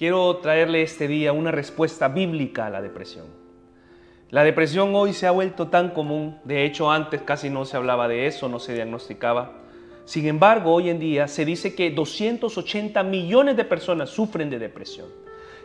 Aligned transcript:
quiero 0.00 0.34
traerle 0.38 0.80
este 0.80 1.08
día 1.08 1.34
una 1.34 1.50
respuesta 1.50 2.08
bíblica 2.08 2.64
a 2.64 2.70
la 2.70 2.80
depresión. 2.80 3.26
La 4.30 4.44
depresión 4.44 4.94
hoy 4.94 5.12
se 5.12 5.26
ha 5.26 5.30
vuelto 5.30 5.68
tan 5.68 5.90
común, 5.90 6.38
de 6.42 6.64
hecho 6.64 6.90
antes 6.90 7.20
casi 7.20 7.50
no 7.50 7.66
se 7.66 7.76
hablaba 7.76 8.08
de 8.08 8.26
eso, 8.26 8.48
no 8.48 8.60
se 8.60 8.72
diagnosticaba. 8.72 9.58
Sin 10.06 10.26
embargo, 10.26 10.72
hoy 10.72 10.88
en 10.88 11.00
día 11.00 11.28
se 11.28 11.44
dice 11.44 11.74
que 11.74 11.90
280 11.90 13.02
millones 13.02 13.58
de 13.58 13.64
personas 13.66 14.08
sufren 14.08 14.48
de 14.48 14.58
depresión. 14.58 15.06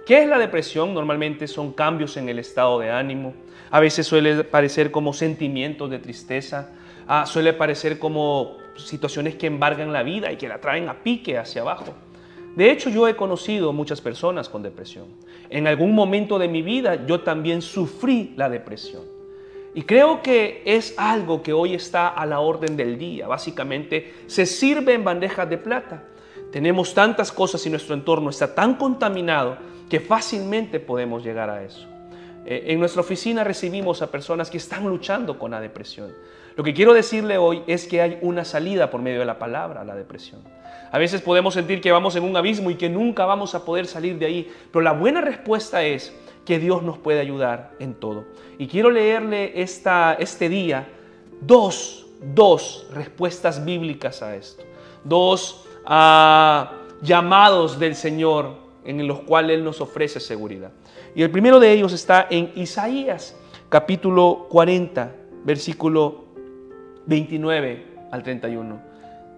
¿Qué 0.05 0.23
es 0.23 0.27
la 0.27 0.37
depresión? 0.37 0.93
Normalmente 0.93 1.47
son 1.47 1.71
cambios 1.71 2.17
en 2.17 2.27
el 2.27 2.37
estado 2.37 2.77
de 2.79 2.91
ánimo. 2.91 3.33
A 3.71 3.79
veces 3.79 4.05
suele 4.05 4.43
parecer 4.43 4.91
como 4.91 5.13
sentimientos 5.13 5.89
de 5.89 5.99
tristeza. 5.99 6.71
Ah, 7.07 7.25
suele 7.25 7.53
parecer 7.53 7.99
como 7.99 8.57
situaciones 8.75 9.35
que 9.35 9.47
embargan 9.47 9.93
la 9.93 10.03
vida 10.03 10.29
y 10.29 10.35
que 10.35 10.49
la 10.49 10.59
traen 10.59 10.89
a 10.89 11.03
pique 11.03 11.37
hacia 11.37 11.61
abajo. 11.61 11.95
De 12.55 12.71
hecho, 12.71 12.89
yo 12.89 13.07
he 13.07 13.15
conocido 13.15 13.73
muchas 13.73 13.99
personas 13.99 14.47
con 14.47 14.63
depresión. 14.63 15.05
En 15.49 15.67
algún 15.67 15.93
momento 15.93 16.39
de 16.39 16.47
mi 16.47 16.61
vida 16.61 17.05
yo 17.05 17.21
también 17.21 17.61
sufrí 17.61 18.33
la 18.37 18.49
depresión. 18.49 19.03
Y 19.73 19.81
creo 19.81 20.21
que 20.21 20.61
es 20.65 20.93
algo 20.97 21.43
que 21.43 21.51
hoy 21.51 21.73
está 21.73 22.07
a 22.07 22.25
la 22.25 22.39
orden 22.39 22.77
del 22.77 22.97
día. 22.97 23.27
Básicamente 23.27 24.13
se 24.27 24.45
sirve 24.45 24.93
en 24.93 25.03
bandejas 25.03 25.49
de 25.49 25.57
plata. 25.57 26.05
Tenemos 26.49 26.93
tantas 26.93 27.31
cosas 27.33 27.65
y 27.65 27.69
nuestro 27.69 27.93
entorno 27.93 28.29
está 28.29 28.55
tan 28.55 28.75
contaminado 28.75 29.57
que 29.89 29.99
fácilmente 29.99 30.79
podemos 30.79 31.25
llegar 31.25 31.49
a 31.49 31.61
eso. 31.63 31.94
Eh, 32.45 32.65
en 32.67 32.79
nuestra 32.79 33.01
oficina 33.01 33.43
recibimos 33.43 34.01
a 34.01 34.11
personas 34.11 34.49
que 34.49 34.57
están 34.57 34.85
luchando 34.87 35.39
con 35.39 35.51
la 35.51 35.59
depresión. 35.59 36.13
Lo 36.55 36.63
que 36.63 36.73
quiero 36.73 36.93
decirle 36.93 37.37
hoy 37.37 37.63
es 37.67 37.85
que 37.87 38.01
hay 38.01 38.17
una 38.21 38.45
salida 38.45 38.89
por 38.89 39.01
medio 39.01 39.19
de 39.19 39.25
la 39.25 39.39
palabra 39.39 39.81
a 39.81 39.83
la 39.83 39.95
depresión. 39.95 40.41
A 40.91 40.97
veces 40.97 41.21
podemos 41.21 41.53
sentir 41.55 41.81
que 41.81 41.91
vamos 41.91 42.15
en 42.15 42.23
un 42.23 42.37
abismo 42.37 42.69
y 42.69 42.75
que 42.75 42.87
nunca 42.87 43.25
vamos 43.25 43.55
a 43.55 43.65
poder 43.65 43.87
salir 43.87 44.17
de 44.17 44.27
ahí, 44.27 44.51
pero 44.71 44.83
la 44.83 44.93
buena 44.93 45.19
respuesta 45.19 45.83
es 45.83 46.15
que 46.45 46.59
Dios 46.59 46.83
nos 46.83 46.97
puede 46.97 47.19
ayudar 47.19 47.71
en 47.79 47.95
todo. 47.95 48.23
Y 48.57 48.67
quiero 48.67 48.91
leerle 48.91 49.61
esta, 49.61 50.13
este 50.13 50.47
día 50.47 50.87
dos, 51.41 52.05
dos 52.33 52.87
respuestas 52.93 53.65
bíblicas 53.65 54.21
a 54.21 54.35
esto, 54.35 54.63
dos 55.03 55.65
ah, 55.85 56.71
llamados 57.01 57.79
del 57.79 57.95
Señor 57.95 58.64
en 58.85 59.05
los 59.07 59.21
cuales 59.21 59.57
Él 59.57 59.63
nos 59.63 59.81
ofrece 59.81 60.19
seguridad. 60.19 60.71
Y 61.15 61.23
el 61.23 61.31
primero 61.31 61.59
de 61.59 61.71
ellos 61.71 61.93
está 61.93 62.27
en 62.29 62.51
Isaías 62.55 63.35
capítulo 63.69 64.47
40, 64.49 65.15
versículo 65.43 66.25
29 67.07 67.85
al 68.11 68.23
31. 68.23 68.79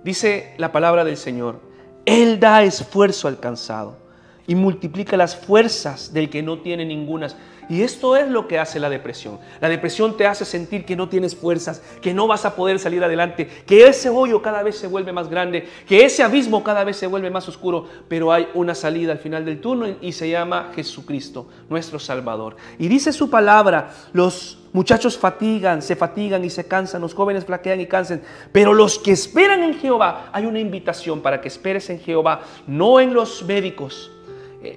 Dice 0.03 0.53
la 0.57 0.71
palabra 0.71 1.03
del 1.03 1.17
Señor, 1.17 1.59
Él 2.05 2.39
da 2.39 2.63
esfuerzo 2.63 3.27
al 3.27 3.39
cansado 3.39 3.97
y 4.45 4.55
multiplica 4.55 5.17
las 5.17 5.35
fuerzas 5.35 6.13
del 6.13 6.29
que 6.29 6.41
no 6.41 6.59
tiene 6.59 6.85
ningunas. 6.85 7.35
Y 7.69 7.81
esto 7.81 8.15
es 8.15 8.29
lo 8.29 8.47
que 8.47 8.59
hace 8.59 8.79
la 8.79 8.89
depresión. 8.89 9.39
La 9.59 9.67
depresión 9.67 10.15
te 10.15 10.25
hace 10.25 10.45
sentir 10.45 10.85
que 10.85 10.95
no 10.95 11.09
tienes 11.09 11.35
fuerzas, 11.35 11.81
que 12.01 12.13
no 12.13 12.27
vas 12.27 12.45
a 12.45 12.55
poder 12.55 12.79
salir 12.79 13.03
adelante, 13.03 13.47
que 13.65 13.87
ese 13.87 14.09
hoyo 14.09 14.41
cada 14.41 14.63
vez 14.63 14.77
se 14.77 14.87
vuelve 14.87 15.11
más 15.11 15.29
grande, 15.29 15.67
que 15.87 16.05
ese 16.05 16.23
abismo 16.23 16.63
cada 16.63 16.83
vez 16.83 16.95
se 16.97 17.07
vuelve 17.07 17.29
más 17.29 17.47
oscuro, 17.49 17.85
pero 18.07 18.31
hay 18.31 18.47
una 18.53 18.73
salida 18.73 19.11
al 19.11 19.19
final 19.19 19.43
del 19.43 19.59
túnel 19.59 19.97
y 20.01 20.13
se 20.13 20.29
llama 20.29 20.71
Jesucristo, 20.75 21.47
nuestro 21.69 21.99
Salvador. 21.99 22.55
Y 22.79 22.87
dice 22.87 23.11
su 23.11 23.29
palabra, 23.29 23.91
los 24.13 24.59
muchachos 24.71 25.17
fatigan, 25.17 25.81
se 25.81 25.95
fatigan 25.95 26.45
y 26.45 26.49
se 26.49 26.67
cansan, 26.67 27.01
los 27.01 27.13
jóvenes 27.13 27.45
flaquean 27.45 27.81
y 27.81 27.87
cansan, 27.87 28.21
pero 28.51 28.73
los 28.73 28.97
que 28.99 29.11
esperan 29.11 29.63
en 29.63 29.79
Jehová, 29.79 30.29
hay 30.31 30.45
una 30.45 30.59
invitación 30.59 31.21
para 31.21 31.41
que 31.41 31.47
esperes 31.47 31.89
en 31.89 31.99
Jehová, 31.99 32.41
no 32.65 32.99
en 32.99 33.13
los 33.13 33.43
médicos, 33.43 34.11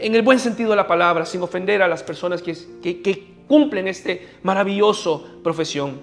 en 0.00 0.14
el 0.14 0.22
buen 0.22 0.38
sentido 0.38 0.70
de 0.70 0.76
la 0.76 0.86
palabra, 0.86 1.26
sin 1.26 1.42
ofender 1.42 1.82
a 1.82 1.88
las 1.88 2.02
personas 2.02 2.42
que, 2.42 2.54
que, 2.80 3.30
cumplen 3.46 3.88
este 3.88 4.28
maravilloso 4.44 5.26
profesión. 5.42 6.00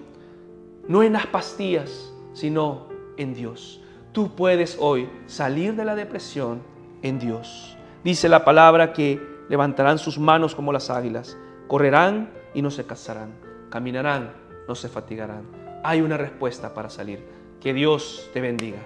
No 0.89 1.01
en 1.01 1.13
las 1.13 1.27
pastillas, 1.27 2.11
sino 2.33 2.87
en 3.15 3.33
Dios. 3.33 3.81
Tú 4.11 4.35
puedes 4.35 4.77
hoy 4.81 5.09
salir 5.27 5.73
de 5.75 5.85
la 5.85 5.95
depresión 5.95 6.61
en 7.03 7.19
Dios. 7.19 7.77
Dice 8.03 8.27
la 8.27 8.43
palabra 8.43 8.91
que 8.91 9.21
levantarán 9.47 9.97
sus 9.97 10.19
manos 10.19 10.55
como 10.55 10.73
las 10.73 10.89
águilas, 10.89 11.37
correrán 11.67 12.31
y 12.53 12.61
no 12.61 12.69
se 12.69 12.85
cansarán, 12.85 13.33
caminarán, 13.69 14.33
no 14.67 14.75
se 14.75 14.89
fatigarán. 14.89 15.43
Hay 15.83 16.01
una 16.01 16.17
respuesta 16.17 16.73
para 16.73 16.89
salir. 16.89 17.23
Que 17.61 17.73
Dios 17.73 18.29
te 18.33 18.41
bendiga. 18.41 18.79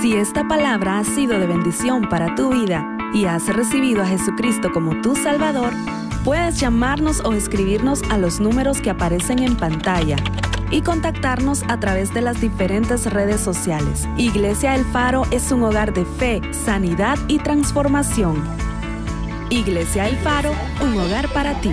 Si 0.00 0.16
esta 0.16 0.46
palabra 0.46 0.98
ha 0.98 1.04
sido 1.04 1.38
de 1.38 1.46
bendición 1.46 2.08
para 2.08 2.34
tu 2.34 2.50
vida, 2.50 2.97
y 3.12 3.24
has 3.24 3.46
recibido 3.48 4.02
a 4.02 4.06
Jesucristo 4.06 4.70
como 4.72 5.00
tu 5.00 5.16
Salvador, 5.16 5.72
puedes 6.24 6.60
llamarnos 6.60 7.20
o 7.24 7.32
escribirnos 7.32 8.02
a 8.10 8.18
los 8.18 8.40
números 8.40 8.80
que 8.80 8.90
aparecen 8.90 9.40
en 9.40 9.56
pantalla 9.56 10.16
y 10.70 10.82
contactarnos 10.82 11.62
a 11.68 11.80
través 11.80 12.12
de 12.12 12.20
las 12.20 12.40
diferentes 12.40 13.06
redes 13.06 13.40
sociales. 13.40 14.06
Iglesia 14.16 14.74
El 14.74 14.84
Faro 14.84 15.22
es 15.30 15.50
un 15.50 15.62
hogar 15.62 15.92
de 15.92 16.04
fe, 16.04 16.42
sanidad 16.52 17.18
y 17.28 17.38
transformación. 17.38 18.42
Iglesia 19.50 20.08
El 20.08 20.16
Faro, 20.16 20.52
un 20.82 20.98
hogar 20.98 21.28
para 21.32 21.58
ti. 21.60 21.70